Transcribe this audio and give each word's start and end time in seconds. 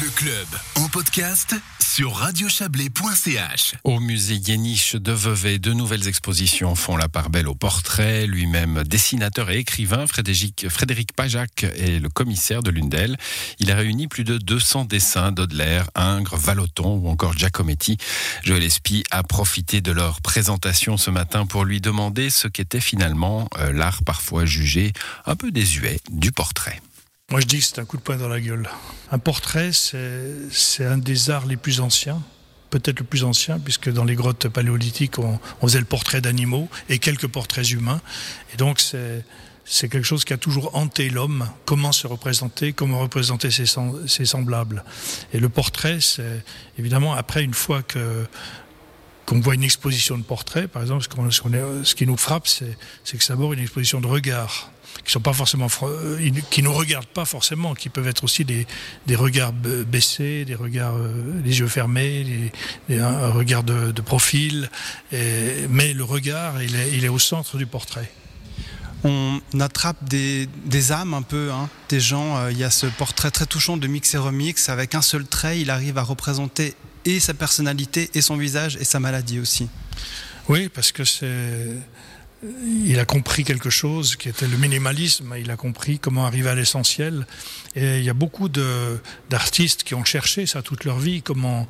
Le 0.00 0.10
club 0.10 0.46
en 0.76 0.86
podcast 0.88 1.56
sur 1.80 2.14
radiochablais.ch. 2.14 3.74
Au 3.82 3.98
musée 3.98 4.36
Yéniche 4.36 4.94
de 4.94 5.10
Vevey, 5.10 5.58
de 5.58 5.72
nouvelles 5.72 6.06
expositions 6.06 6.76
font 6.76 6.96
la 6.96 7.08
part 7.08 7.30
belle 7.30 7.48
au 7.48 7.56
portrait. 7.56 8.26
Lui-même 8.26 8.84
dessinateur 8.84 9.50
et 9.50 9.58
écrivain, 9.58 10.06
Frédéric, 10.06 11.12
Pajac 11.16 11.64
est 11.64 11.98
le 11.98 12.08
commissaire 12.10 12.62
de 12.62 12.70
l'une 12.70 12.88
d'elles. 12.88 13.16
Il 13.58 13.72
a 13.72 13.76
réuni 13.76 14.06
plus 14.06 14.24
de 14.24 14.38
200 14.38 14.84
dessins 14.84 15.32
d'Audelaire, 15.32 15.90
Ingres, 15.96 16.36
Vallotton 16.36 17.00
ou 17.02 17.08
encore 17.08 17.32
Giacometti. 17.32 17.96
Joël 18.44 18.62
Espy 18.62 19.02
a 19.10 19.24
profité 19.24 19.80
de 19.80 19.90
leur 19.90 20.20
présentation 20.20 20.96
ce 20.96 21.10
matin 21.10 21.46
pour 21.46 21.64
lui 21.64 21.80
demander 21.80 22.30
ce 22.30 22.46
qu'était 22.46 22.80
finalement 22.80 23.48
euh, 23.58 23.72
l'art 23.72 24.04
parfois 24.04 24.44
jugé 24.44 24.92
un 25.26 25.34
peu 25.34 25.50
désuet 25.50 25.98
du 26.10 26.30
portrait. 26.30 26.80
Moi, 27.30 27.40
je 27.42 27.46
dis 27.46 27.58
que 27.58 27.64
c'est 27.64 27.78
un 27.78 27.84
coup 27.84 27.98
de 27.98 28.02
poing 28.02 28.16
dans 28.16 28.28
la 28.28 28.40
gueule. 28.40 28.70
Un 29.12 29.18
portrait, 29.18 29.70
c'est 29.72 30.84
un 30.86 30.96
des 30.96 31.28
arts 31.28 31.44
les 31.44 31.58
plus 31.58 31.80
anciens, 31.80 32.22
peut-être 32.70 33.00
le 33.00 33.04
plus 33.04 33.22
ancien, 33.22 33.58
puisque 33.58 33.90
dans 33.92 34.04
les 34.04 34.14
grottes 34.14 34.48
paléolithiques, 34.48 35.18
on, 35.18 35.38
faisait 35.60 35.78
le 35.78 35.84
portrait 35.84 36.22
d'animaux 36.22 36.70
et 36.88 36.98
quelques 36.98 37.26
portraits 37.26 37.70
humains. 37.70 38.00
Et 38.54 38.56
donc, 38.56 38.80
c'est 38.80 39.24
c'est 39.70 39.90
quelque 39.90 40.06
chose 40.06 40.24
qui 40.24 40.32
a 40.32 40.38
toujours 40.38 40.74
hanté 40.74 41.10
l'homme, 41.10 41.46
comment 41.66 41.92
se 41.92 42.06
représenter, 42.06 42.72
comment 42.72 43.00
représenter 43.00 43.50
ses, 43.50 43.66
ses 44.06 44.24
semblables. 44.24 44.82
Et 45.34 45.38
le 45.38 45.50
portrait, 45.50 45.98
c'est 46.00 46.42
évidemment 46.78 47.12
après, 47.12 47.44
une 47.44 47.52
fois 47.52 47.82
que 47.82 48.26
qu'on 49.28 49.40
voit 49.40 49.54
une 49.54 49.62
exposition 49.62 50.16
de 50.16 50.22
portraits, 50.22 50.68
par 50.68 50.80
exemple, 50.80 51.02
ce, 51.02 51.94
qui 51.94 52.06
nous 52.06 52.16
frappe, 52.16 52.48
c'est 52.48 52.76
que 53.04 53.22
c'est 53.22 53.28
d'abord 53.28 53.52
une 53.52 53.58
exposition 53.58 54.00
de 54.00 54.06
regard 54.06 54.70
qui 55.04 55.12
sont 55.12 55.20
pas 55.20 55.34
forcément 55.34 55.68
euh, 55.82 56.30
qui 56.50 56.62
nous 56.62 56.72
regardent 56.72 57.06
pas 57.06 57.26
forcément, 57.26 57.74
qui 57.74 57.90
peuvent 57.90 58.08
être 58.08 58.24
aussi 58.24 58.46
des, 58.46 58.66
regards 59.14 59.52
baissés, 59.52 60.46
des 60.46 60.54
regards 60.54 60.96
euh, 60.96 61.42
les 61.44 61.60
yeux 61.60 61.68
fermés, 61.68 62.50
un 62.90 63.28
regard 63.28 63.64
de, 63.64 64.00
profil, 64.00 64.70
mais 65.12 65.92
le 65.92 66.04
regard 66.04 66.62
il 66.62 67.04
est, 67.04 67.08
au 67.08 67.18
centre 67.18 67.58
du 67.58 67.66
portrait 67.66 68.10
on 69.04 69.40
attrape 69.60 70.02
des, 70.08 70.48
âmes 70.92 71.14
un 71.14 71.22
peu, 71.22 71.50
hein, 71.52 71.68
des 71.88 72.00
gens. 72.00 72.36
Euh, 72.36 72.50
il 72.50 72.58
y 72.58 72.64
a 72.64 72.70
ce 72.70 72.86
portrait 72.86 73.30
très 73.30 73.46
touchant 73.46 73.76
de 73.76 73.86
Mix 73.86 74.16
Remix. 74.16 74.68
Avec 74.68 74.94
un 74.94 75.02
seul 75.02 75.24
trait, 75.24 75.60
il 75.60 75.70
arrive 75.70 75.98
à 75.98 76.02
représenter 76.02 76.74
et 77.08 77.20
sa 77.20 77.34
personnalité, 77.34 78.10
et 78.14 78.20
son 78.20 78.36
visage, 78.36 78.76
et 78.76 78.84
sa 78.84 79.00
maladie 79.00 79.40
aussi. 79.40 79.68
Oui, 80.48 80.68
parce 80.68 80.92
que 80.92 81.04
c'est 81.04 81.76
il 82.42 82.98
a 83.00 83.04
compris 83.04 83.42
quelque 83.42 83.70
chose 83.70 84.14
qui 84.14 84.28
était 84.28 84.46
le 84.46 84.56
minimalisme, 84.56 85.34
il 85.38 85.50
a 85.50 85.56
compris 85.56 85.98
comment 85.98 86.24
arriver 86.24 86.50
à 86.50 86.54
l'essentiel. 86.54 87.26
Et 87.74 87.98
il 87.98 88.04
y 88.04 88.10
a 88.10 88.14
beaucoup 88.14 88.48
d'artistes 88.48 89.82
qui 89.82 89.94
ont 89.94 90.04
cherché 90.04 90.46
ça 90.46 90.62
toute 90.62 90.84
leur 90.84 90.98
vie, 90.98 91.22
comment, 91.22 91.66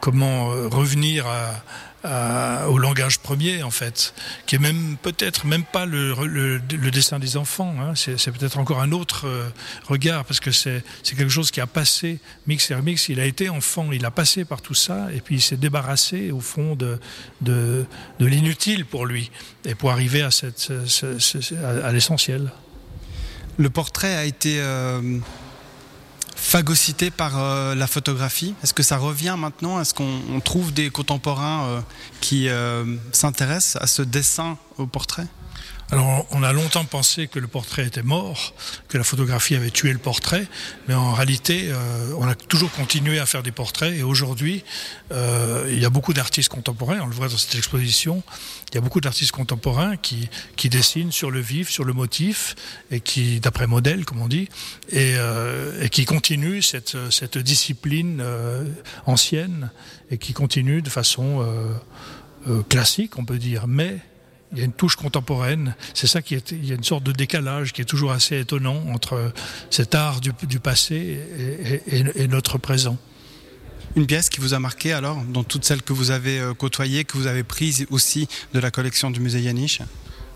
comment 0.00 0.52
euh, 0.52 0.68
revenir 0.68 1.26
à, 1.26 1.64
au 2.04 2.78
langage 2.78 3.18
premier 3.20 3.62
en 3.62 3.70
fait, 3.70 4.14
qui 4.46 4.56
est 4.56 4.58
même 4.58 4.96
peut-être 5.02 5.46
même 5.46 5.64
pas 5.64 5.86
le, 5.86 6.14
le, 6.26 6.90
dessin 6.90 7.18
des 7.18 7.36
enfants. 7.36 7.74
Hein. 7.80 7.94
C'est 7.94 8.32
peut-être 8.32 8.58
encore 8.58 8.80
un 8.80 8.92
autre 8.92 9.26
euh, 9.26 9.48
regard 9.84 10.24
parce 10.24 10.40
que 10.40 10.50
c'est 10.50 10.82
quelque 11.04 11.28
chose 11.28 11.50
qui 11.50 11.60
a 11.60 11.66
passé. 11.66 12.18
Mix 12.46 12.70
et 12.70 12.74
Remix, 12.74 13.08
il 13.08 13.20
a 13.20 13.24
été 13.24 13.48
enfant, 13.48 13.92
il 13.92 14.04
a 14.04 14.10
passé 14.10 14.44
par 14.44 14.62
tout 14.62 14.74
ça 14.74 15.08
et 15.14 15.20
puis 15.20 15.36
il 15.36 15.40
s'est 15.40 15.56
débarrassé 15.56 16.32
au 16.32 16.40
fond 16.40 16.74
de, 16.74 16.98
de, 17.40 17.86
de 18.18 18.26
l'inutile 18.26 18.84
pour 18.84 19.06
lui 19.06 19.30
et 19.64 19.74
pour 19.74 19.90
arriver 19.90 20.22
à, 20.22 20.30
cette, 20.30 20.72
à, 21.84 21.92
l'essentiel. 21.92 22.52
Le 23.58 23.70
portrait 23.70 24.14
a 24.14 24.24
été 24.24 24.60
euh, 24.60 25.18
phagocyté 26.52 27.10
par 27.10 27.38
euh, 27.38 27.74
la 27.74 27.86
photographie. 27.86 28.54
Est-ce 28.62 28.74
que 28.74 28.82
ça 28.82 28.98
revient 28.98 29.36
maintenant? 29.38 29.80
Est-ce 29.80 29.94
qu'on 29.94 30.38
trouve 30.44 30.70
des 30.70 30.90
contemporains 30.90 31.64
euh, 31.64 31.80
qui 32.20 32.50
euh, 32.50 32.84
s'intéressent 33.10 33.82
à 33.82 33.86
ce 33.86 34.02
dessin 34.02 34.58
au 34.76 34.86
portrait? 34.86 35.26
Alors, 35.92 36.26
on 36.30 36.42
a 36.42 36.54
longtemps 36.54 36.86
pensé 36.86 37.28
que 37.28 37.38
le 37.38 37.46
portrait 37.46 37.86
était 37.86 38.02
mort, 38.02 38.54
que 38.88 38.96
la 38.96 39.04
photographie 39.04 39.56
avait 39.56 39.70
tué 39.70 39.92
le 39.92 39.98
portrait, 39.98 40.46
mais 40.88 40.94
en 40.94 41.12
réalité, 41.12 41.68
euh, 41.68 42.14
on 42.16 42.26
a 42.26 42.34
toujours 42.34 42.72
continué 42.72 43.18
à 43.18 43.26
faire 43.26 43.42
des 43.42 43.52
portraits. 43.52 43.94
Et 43.94 44.02
aujourd'hui, 44.02 44.64
euh, 45.12 45.68
il 45.70 45.78
y 45.78 45.84
a 45.84 45.90
beaucoup 45.90 46.14
d'artistes 46.14 46.48
contemporains, 46.48 47.00
on 47.02 47.08
le 47.08 47.14
voit 47.14 47.28
dans 47.28 47.36
cette 47.36 47.56
exposition, 47.56 48.22
il 48.70 48.76
y 48.76 48.78
a 48.78 48.80
beaucoup 48.80 49.02
d'artistes 49.02 49.32
contemporains 49.32 49.98
qui, 49.98 50.30
qui 50.56 50.70
dessinent 50.70 51.12
sur 51.12 51.30
le 51.30 51.40
vif, 51.40 51.68
sur 51.68 51.84
le 51.84 51.92
motif, 51.92 52.54
et 52.90 53.00
qui, 53.00 53.38
d'après 53.40 53.66
modèle, 53.66 54.06
comme 54.06 54.22
on 54.22 54.28
dit, 54.28 54.48
et, 54.88 55.16
euh, 55.18 55.82
et 55.82 55.90
qui 55.90 56.06
continuent 56.06 56.62
cette, 56.62 56.96
cette 57.10 57.36
discipline 57.36 58.24
ancienne, 59.04 59.70
et 60.10 60.16
qui 60.16 60.32
continuent 60.32 60.80
de 60.80 60.88
façon 60.88 61.46
classique, 62.70 63.18
on 63.18 63.26
peut 63.26 63.38
dire, 63.38 63.66
mais 63.68 63.98
il 64.52 64.58
y 64.58 64.62
a 64.62 64.64
une 64.64 64.72
touche 64.72 64.96
contemporaine. 64.96 65.74
C'est 65.94 66.06
ça 66.06 66.22
qui 66.22 66.34
est, 66.34 66.52
il 66.52 66.66
y 66.66 66.72
a 66.72 66.74
une 66.74 66.84
sorte 66.84 67.04
de 67.04 67.12
décalage 67.12 67.72
qui 67.72 67.80
est 67.80 67.86
toujours 67.86 68.12
assez 68.12 68.38
étonnant 68.38 68.84
entre 68.92 69.32
cet 69.70 69.94
art 69.94 70.20
du, 70.20 70.60
passé 70.60 71.18
et, 71.86 72.28
notre 72.28 72.58
présent. 72.58 72.98
Une 73.96 74.06
pièce 74.06 74.28
qui 74.28 74.40
vous 74.40 74.54
a 74.54 74.58
marqué 74.58 74.92
alors, 74.92 75.22
dans 75.24 75.44
toutes 75.44 75.64
celles 75.64 75.82
que 75.82 75.92
vous 75.92 76.10
avez 76.10 76.38
euh, 76.38 76.54
côtoyées, 76.54 77.04
que 77.04 77.18
vous 77.18 77.26
avez 77.26 77.42
prises 77.42 77.86
aussi 77.90 78.26
de 78.54 78.60
la 78.60 78.70
collection 78.70 79.10
du 79.10 79.20
musée 79.20 79.40
Yaniche 79.40 79.80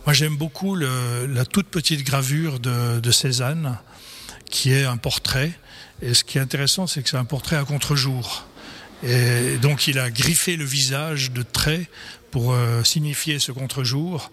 Moi 0.04 0.12
j'aime 0.12 0.36
beaucoup 0.36 0.74
la 0.74 1.44
toute 1.46 1.68
petite 1.68 2.04
gravure 2.04 2.60
de, 2.60 3.00
de 3.00 3.10
Cézanne, 3.10 3.78
qui 4.50 4.72
est 4.72 4.84
un 4.84 4.98
portrait. 4.98 5.52
Et 6.02 6.12
ce 6.12 6.24
qui 6.24 6.36
est 6.36 6.40
intéressant, 6.42 6.86
c'est 6.86 7.02
que 7.02 7.08
c'est 7.08 7.16
un 7.16 7.24
portrait 7.24 7.56
à 7.56 7.64
contre-jour. 7.64 8.46
Et 9.02 9.58
donc 9.58 9.86
il 9.86 9.98
a 9.98 10.10
griffé 10.10 10.56
le 10.56 10.64
visage 10.64 11.30
de 11.30 11.42
traits 11.42 11.86
pour 12.30 12.52
euh, 12.52 12.82
signifier 12.82 13.38
ce 13.38 13.52
contre-jour. 13.52 14.30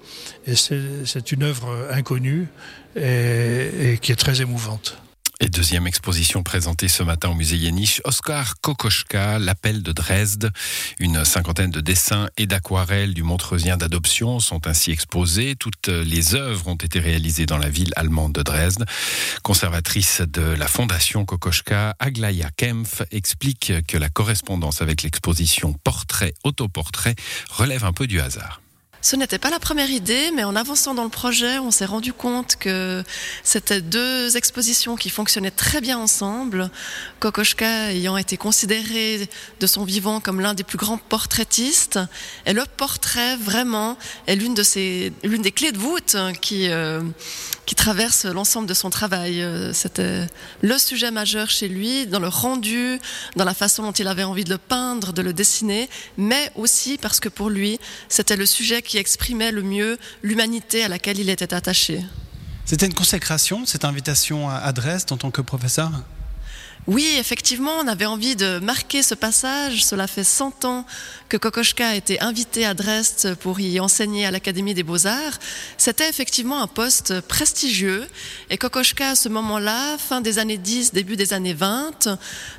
Et 0.48 0.56
c'est 0.56 1.32
une 1.32 1.44
œuvre 1.44 1.88
inconnue 1.92 2.48
et 2.96 3.98
qui 4.02 4.12
est 4.12 4.20
très 4.20 4.42
émouvante. 4.42 4.98
Et 5.44 5.50
deuxième 5.50 5.88
exposition 5.88 6.42
présentée 6.42 6.88
ce 6.88 7.04
matin 7.04 7.28
au 7.28 7.34
musée 7.34 7.58
Yéniche, 7.58 8.00
Oscar 8.06 8.62
Kokoschka, 8.62 9.40
l'appel 9.40 9.84
de 9.84 9.92
Dresde. 9.92 10.54
Une 11.00 11.26
cinquantaine 11.26 11.70
de 11.70 11.82
dessins 11.82 12.30
et 12.38 12.46
d'aquarelles 12.46 13.14
du 13.14 13.24
Montreusien 13.24 13.76
d'adoption 13.76 14.40
sont 14.40 14.66
ainsi 14.68 14.92
exposés. 14.92 15.58
Toutes 15.60 15.90
les 15.90 16.36
œuvres 16.36 16.70
ont 16.70 16.76
été 16.76 16.98
réalisées 17.02 17.46
dans 17.46 17.58
la 17.58 17.68
ville 17.68 17.92
allemande 17.98 18.32
de 18.32 18.42
Dresde. 18.42 18.86
Conservatrice 19.42 20.22
de 20.22 20.44
la 20.44 20.68
fondation 20.68 21.26
Kokoschka, 21.26 21.98
Aglaya 22.00 22.50
Kempf 22.56 23.02
explique 23.12 23.74
que 23.86 23.98
la 23.98 24.08
correspondance 24.08 24.82
avec 24.82 25.04
l'exposition 25.04 25.74
Portrait-Autoportrait 25.74 27.16
relève 27.50 27.84
un 27.84 27.92
peu 27.92 28.08
du 28.08 28.22
hasard. 28.22 28.63
Ce 29.04 29.18
n'était 29.18 29.38
pas 29.38 29.50
la 29.50 29.60
première 29.60 29.90
idée, 29.90 30.32
mais 30.34 30.46
en 30.46 30.56
avançant 30.56 30.94
dans 30.94 31.04
le 31.04 31.10
projet, 31.10 31.60
on 31.60 31.72
s'est 31.72 31.84
rendu 31.84 32.14
compte 32.14 32.56
que 32.56 33.04
c'était 33.44 33.82
deux 33.82 34.38
expositions 34.38 34.96
qui 34.96 35.10
fonctionnaient 35.10 35.52
très 35.52 35.82
bien 35.82 35.98
ensemble. 35.98 36.72
Kokoschka 37.20 37.92
ayant 37.92 38.16
été 38.16 38.38
considéré 38.38 39.28
de 39.60 39.68
son 39.68 39.84
vivant 39.84 40.22
comme 40.22 40.40
l'un 40.40 40.54
des 40.54 40.64
plus 40.64 40.78
grands 40.78 40.98
portraitistes, 40.98 42.00
et 42.46 42.54
le 42.54 42.64
portrait 42.78 43.36
vraiment 43.36 43.98
est 44.28 44.38
l'une 44.38 44.54
des 44.54 45.52
clés 45.52 45.74
de 45.74 45.78
voûte 45.78 46.16
qui 46.40 46.70
euh, 46.70 47.02
qui 47.66 47.76
traverse 47.76 48.26
l'ensemble 48.26 48.68
de 48.68 48.74
son 48.74 48.90
travail. 48.90 49.42
Euh, 49.42 49.74
c'était 49.74 50.28
le 50.62 50.78
sujet 50.78 51.12
majeur 51.12 51.50
chez 51.50 51.68
lui, 51.68 52.08
dans 52.08 52.20
le 52.20 52.28
rendu, 52.28 53.00
dans 53.36 53.46
la 53.46 53.54
façon 53.54 53.84
dont 53.84 53.92
il 53.92 54.08
avait 54.08 54.24
envie 54.24 54.44
de 54.44 54.50
le 54.50 54.58
peindre, 54.58 55.14
de 55.14 55.22
le 55.22 55.34
dessiner, 55.34 55.90
mais 56.18 56.52
aussi 56.56 56.98
parce 56.98 57.20
que 57.20 57.30
pour 57.30 57.50
lui, 57.50 57.80
c'était 58.10 58.36
le 58.36 58.46
sujet 58.46 58.82
qui 58.82 58.98
exprimait 58.98 59.52
le 59.52 59.62
mieux 59.62 59.98
l'humanité 60.22 60.84
à 60.84 60.88
laquelle 60.88 61.20
il 61.20 61.30
était 61.30 61.54
attaché. 61.54 62.04
C'était 62.66 62.86
une 62.86 62.94
consécration, 62.94 63.66
cette 63.66 63.86
invitation 63.86 64.50
à 64.50 64.72
Dresde 64.72 65.12
en 65.12 65.18
tant 65.18 65.32
que 65.32 65.42
professeur? 65.42 65.92
Oui, 66.86 67.08
effectivement, 67.18 67.72
on 67.82 67.88
avait 67.88 68.06
envie 68.06 68.36
de 68.36 68.60
marquer 68.60 69.04
ce 69.04 69.16
passage. 69.16 69.86
Cela 69.86 70.06
fait 70.06 70.26
100 70.26 70.66
ans 70.66 70.86
que 71.30 71.38
Kokoschka 71.38 71.88
a 71.88 71.96
été 71.96 72.20
invité 72.20 72.66
à 72.66 72.74
Dresde 72.74 73.36
pour 73.40 73.62
y 73.62 73.80
enseigner 73.80 74.26
à 74.26 74.32
l'Académie 74.32 74.74
des 74.74 74.84
Beaux-Arts. 74.84 75.40
C'était 75.78 76.10
effectivement 76.10 76.62
un 76.62 76.68
poste 76.68 77.22
prestigieux. 77.22 78.06
Et 78.50 78.58
Kokoschka, 78.58 79.12
à 79.12 79.16
ce 79.16 79.30
moment-là, 79.30 79.98
fin 79.98 80.20
des 80.20 80.40
années 80.40 80.58
10, 80.58 80.92
début 80.92 81.16
des 81.16 81.32
années 81.32 81.54
20, 81.54 82.10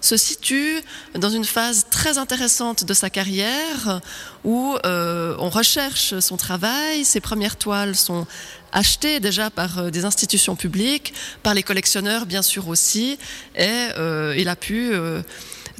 se 0.00 0.16
situe 0.16 0.80
dans 1.14 1.30
une 1.30 1.44
phase 1.44 1.86
très 1.90 2.16
intéressante 2.16 2.84
de 2.84 2.94
sa 2.94 3.10
carrière 3.10 4.00
où 4.42 4.74
euh, 4.86 5.36
on 5.38 5.50
recherche 5.50 6.18
son 6.20 6.38
travail. 6.38 7.04
Ses 7.04 7.20
premières 7.20 7.56
toiles 7.56 7.94
sont 7.94 8.26
achetées 8.74 9.20
déjà 9.20 9.50
par 9.50 9.78
euh, 9.78 9.90
des 9.90 10.04
institutions 10.04 10.56
publiques, 10.56 11.14
par 11.42 11.54
les 11.54 11.62
collectionneurs 11.62 12.26
bien 12.26 12.42
sûr 12.42 12.68
aussi, 12.68 13.18
et 13.56 13.88
euh, 13.96 14.13
il 14.36 14.48
a 14.48 14.56
pu 14.56 14.92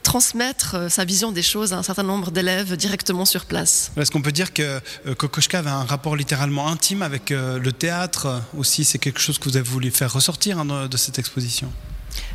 transmettre 0.03 0.91
sa 0.91 1.05
vision 1.05 1.33
des 1.33 1.43
choses 1.43 1.73
à 1.73 1.79
un 1.79 1.83
certain 1.83 2.03
nombre 2.03 2.31
d'élèves 2.31 2.77
directement 2.77 3.25
sur 3.25 3.47
place. 3.47 3.91
Est-ce 3.97 4.11
qu'on 4.11 4.23
peut 4.23 4.33
dire 4.33 4.53
que 4.53 4.81
Kokoschka 5.15 5.61
avait 5.61 5.71
un 5.71 5.85
rapport 5.85 6.15
littéralement 6.17 6.69
intime 6.69 7.03
avec 7.03 7.31
le 7.31 7.73
théâtre? 7.73 8.43
Aussi 8.57 8.85
C'est 8.85 8.99
quelque 8.99 9.21
chose 9.21 9.39
que 9.39 9.49
vous 9.49 9.57
avez 9.57 9.69
voulu 9.69 9.91
faire 9.91 10.13
ressortir 10.13 10.59
hein, 10.59 10.89
de 10.89 10.97
cette 10.97 11.19
exposition? 11.19 11.73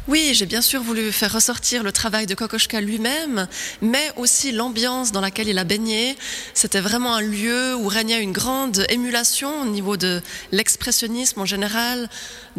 Oui, 0.07 0.31
j'ai 0.34 0.48
bien 0.48 0.62
sûr 0.62 0.81
voulu 0.81 1.12
faire 1.12 1.31
ressortir 1.31 1.84
le 1.84 1.92
travail 1.92 2.25
de 2.25 2.34
Kokoschka 2.34 2.81
lui-même, 2.81 3.48
mais 3.81 4.12
aussi 4.16 4.51
l'ambiance 4.51 5.12
dans 5.12 5.22
laquelle 5.22 5.48
il 5.48 5.57
a 5.60 5.63
baigné. 5.63 6.18
C'était 6.54 6.80
vraiment 6.80 7.16
un 7.16 7.22
lieu 7.22 7.75
où 7.75 7.88
régnait 7.88 8.22
une 8.22 8.31
grande 8.31 8.86
émulation 8.90 9.62
au 9.62 9.66
niveau 9.66 9.98
de 9.98 10.22
l'expressionnisme 10.51 11.40
en 11.42 11.46
général, 11.46 12.10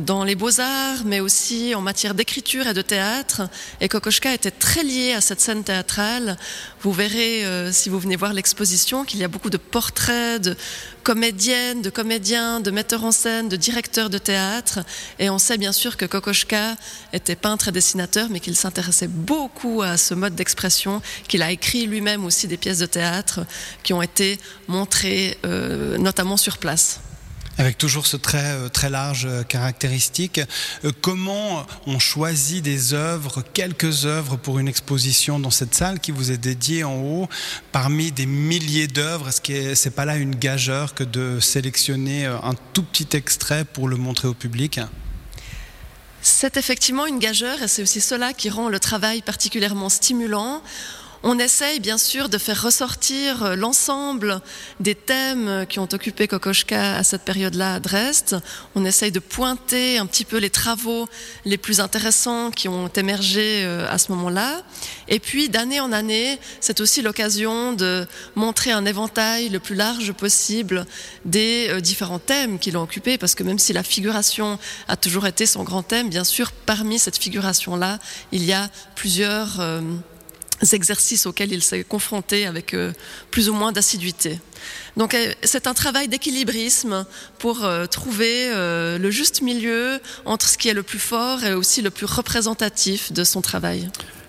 dans 0.04 0.24
les 0.24 0.34
beaux-arts, 0.34 1.04
mais 1.04 1.20
aussi 1.20 1.74
en 1.74 1.80
matière 1.80 2.14
d'écriture 2.14 2.66
et 2.66 2.74
de 2.74 2.82
théâtre. 2.82 3.42
Et 3.80 3.88
Kokoschka 3.88 4.32
était 4.34 4.50
très 4.50 4.82
lié 4.82 5.12
à 5.12 5.20
cette 5.20 5.40
scène 5.40 5.62
théâtrale. 5.62 6.36
Vous 6.80 6.92
verrez, 6.92 7.44
euh, 7.44 7.70
si 7.72 7.88
vous 7.88 7.98
venez 7.98 8.16
voir 8.16 8.32
l'exposition, 8.32 9.04
qu'il 9.04 9.20
y 9.20 9.24
a 9.24 9.28
beaucoup 9.28 9.50
de 9.50 9.56
portraits 9.56 10.42
de 10.42 10.56
comédiennes, 11.02 11.82
de 11.82 11.90
comédiens, 11.90 12.60
de 12.60 12.70
metteurs 12.70 13.04
en 13.04 13.12
scène, 13.12 13.48
de 13.48 13.56
directeurs 13.56 14.10
de 14.10 14.18
théâtre. 14.18 14.80
Et 15.18 15.30
on 15.30 15.38
sait 15.38 15.58
bien 15.58 15.72
sûr 15.72 15.96
que 15.96 16.06
Kokoschka 16.06 16.76
était 17.12 17.36
peintre 17.36 17.68
et 17.68 17.72
dessinateur, 17.72 18.28
mais 18.30 18.40
qu'il 18.40 18.56
s'intéressait 18.56 19.08
beaucoup 19.08 19.82
à 19.82 19.96
ce 19.96 20.14
mode 20.14 20.34
d'expression, 20.34 21.02
qu'il 21.28 21.42
a 21.42 21.50
écrit 21.50 21.86
lui-même 21.86 22.24
aussi 22.24 22.48
des 22.48 22.56
pièces 22.56 22.78
de 22.78 22.86
théâtre 22.86 23.40
qui 23.82 23.92
ont 23.92 24.02
été 24.02 24.38
montrées 24.68 25.38
euh, 25.44 25.98
notamment 25.98 26.36
sur 26.36 26.58
place. 26.58 27.00
Avec 27.60 27.76
toujours 27.76 28.06
ce 28.06 28.16
trait 28.16 28.38
euh, 28.42 28.68
très 28.70 28.88
large 28.88 29.26
euh, 29.26 29.42
caractéristique. 29.42 30.40
comment 31.02 31.66
on 31.86 31.98
choisit 31.98 32.64
des 32.64 32.94
œuvres, 32.94 33.42
quelques 33.52 34.06
œuvres 34.06 34.36
pour 34.36 34.58
une 34.58 34.66
exposition 34.66 35.38
dans 35.38 35.50
cette 35.50 35.74
salle 35.74 36.00
qui 36.00 36.10
vous 36.10 36.30
est 36.30 36.38
dédiée 36.38 36.84
en 36.84 36.96
haut, 37.02 37.28
parmi 37.70 38.12
des 38.12 38.24
milliers 38.24 38.86
d'œuvres? 38.86 39.28
Est-ce 39.28 39.42
que 39.42 39.74
c'est 39.74 39.90
pas 39.90 40.06
là 40.06 40.16
une 40.16 40.36
gageure 40.36 40.94
que 40.94 41.04
de 41.04 41.38
sélectionner 41.38 42.24
un 42.24 42.54
tout 42.72 42.82
petit 42.82 43.14
extrait 43.14 43.66
pour 43.66 43.88
le 43.88 43.96
montrer 43.96 44.26
au 44.26 44.34
public? 44.34 44.80
C'est 46.22 46.56
effectivement 46.56 47.04
une 47.04 47.18
gageure 47.18 47.62
et 47.62 47.68
c'est 47.68 47.82
aussi 47.82 48.00
cela 48.00 48.32
qui 48.32 48.48
rend 48.48 48.70
le 48.70 48.80
travail 48.80 49.20
particulièrement 49.20 49.90
stimulant. 49.90 50.62
On 51.22 51.38
essaye 51.38 51.80
bien 51.80 51.98
sûr 51.98 52.30
de 52.30 52.38
faire 52.38 52.62
ressortir 52.62 53.42
euh, 53.42 53.54
l'ensemble 53.54 54.40
des 54.80 54.94
thèmes 54.94 55.66
qui 55.68 55.78
ont 55.78 55.88
occupé 55.92 56.26
Kokoschka 56.26 56.96
à 56.96 57.04
cette 57.04 57.22
période-là 57.22 57.74
à 57.74 57.80
Dresde. 57.80 58.40
On 58.74 58.86
essaye 58.86 59.12
de 59.12 59.18
pointer 59.18 59.98
un 59.98 60.06
petit 60.06 60.24
peu 60.24 60.38
les 60.38 60.48
travaux 60.48 61.06
les 61.44 61.58
plus 61.58 61.80
intéressants 61.80 62.50
qui 62.50 62.68
ont 62.68 62.88
émergé 62.88 63.64
euh, 63.64 63.86
à 63.90 63.98
ce 63.98 64.12
moment-là. 64.12 64.62
Et 65.08 65.18
puis 65.18 65.50
d'année 65.50 65.78
en 65.78 65.92
année, 65.92 66.38
c'est 66.58 66.80
aussi 66.80 67.02
l'occasion 67.02 67.74
de 67.74 68.06
montrer 68.34 68.72
un 68.72 68.86
éventail 68.86 69.50
le 69.50 69.58
plus 69.58 69.74
large 69.74 70.12
possible 70.12 70.86
des 71.26 71.66
euh, 71.68 71.80
différents 71.80 72.18
thèmes 72.18 72.58
qui 72.58 72.70
l'ont 72.70 72.82
occupé, 72.82 73.18
parce 73.18 73.34
que 73.34 73.42
même 73.42 73.58
si 73.58 73.74
la 73.74 73.82
figuration 73.82 74.58
a 74.88 74.96
toujours 74.96 75.26
été 75.26 75.44
son 75.44 75.64
grand 75.64 75.82
thème, 75.82 76.08
bien 76.08 76.24
sûr, 76.24 76.50
parmi 76.50 76.98
cette 76.98 77.18
figuration-là, 77.18 77.98
il 78.32 78.42
y 78.42 78.54
a 78.54 78.70
plusieurs 78.94 79.60
exercices 80.72 81.26
auxquels 81.26 81.52
il 81.52 81.62
s'est 81.62 81.84
confronté 81.84 82.46
avec 82.46 82.74
euh, 82.74 82.92
plus 83.30 83.48
ou 83.48 83.54
moins 83.54 83.72
d'assiduité. 83.72 84.38
Donc 84.96 85.14
euh, 85.14 85.32
c'est 85.42 85.66
un 85.66 85.74
travail 85.74 86.08
d'équilibrisme 86.08 87.06
pour 87.38 87.64
euh, 87.64 87.86
trouver 87.86 88.50
le 88.50 89.10
juste 89.10 89.42
milieu 89.42 90.00
entre 90.24 90.48
ce 90.48 90.58
qui 90.58 90.68
est 90.68 90.74
le 90.74 90.82
plus 90.82 90.98
fort 90.98 91.44
et 91.44 91.54
aussi 91.54 91.82
le 91.82 91.90
plus 91.90 92.06
représentatif 92.06 93.12
de 93.12 93.24
son 93.24 93.40
travail. 93.40 93.88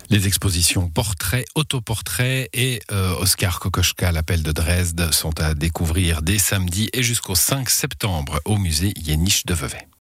Les 0.10 0.28
expositions 0.28 0.90
portraits, 0.90 1.46
autoportraits 1.56 2.50
et 2.54 2.82
Oscar 3.20 3.60
Kokoschka, 3.60 4.12
l'appel 4.12 4.44
de 4.44 4.52
Dresde, 4.52 5.12
sont 5.14 5.40
à 5.40 5.54
découvrir 5.54 6.22
dès 6.22 6.38
samedi 6.38 6.90
et 6.92 7.02
jusqu'au 7.02 7.36
5 7.36 7.70
septembre 7.70 8.42
au 8.44 8.58
musée 8.58 8.94
Yeniche 8.98 9.46
de 9.46 9.54
Vevey. 9.54 9.88